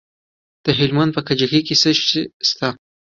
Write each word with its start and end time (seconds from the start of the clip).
د 0.65 0.65
هلمند 0.79 1.11
په 1.15 1.21
کجکي 1.27 1.59
کې 1.67 1.75
څه 1.81 1.89
شی 2.07 2.21
شته؟ 2.49 2.69